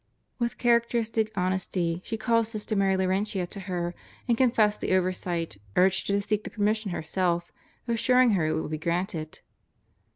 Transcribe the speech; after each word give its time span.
With 0.39 0.57
characteristic 0.57 1.31
honesty 1.37 2.01
she 2.03 2.17
called 2.17 2.47
Sister 2.47 2.75
Mary 2.75 2.97
Laurentia 2.97 3.45
to 3.45 3.59
her 3.59 3.93
and 4.27 4.35
confessed 4.35 4.81
the 4.81 4.93
oversight, 4.95 5.59
urged 5.75 6.07
her 6.07 6.15
to 6.15 6.21
seek 6.23 6.43
the 6.43 6.49
permission 6.49 6.89
herself, 6.89 7.51
assuring 7.87 8.31
her 8.31 8.47
it 8.47 8.59
would 8.59 8.71
be 8.71 8.79
granted. 8.79 9.41